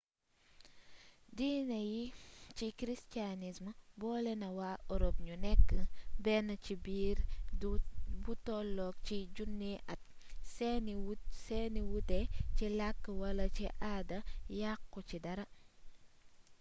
[1.37, 2.13] diine jii
[2.57, 5.69] di christianisme boole na waa europe ñu nekk
[6.23, 7.17] benn ci diir
[8.23, 10.01] bu tollu ci junniy at
[11.65, 12.19] seeni wuute
[12.55, 14.17] ci làkk wala ci aada
[14.61, 15.45] yàqu ci dara